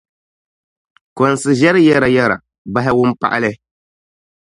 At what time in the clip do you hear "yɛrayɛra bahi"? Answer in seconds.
1.87-2.91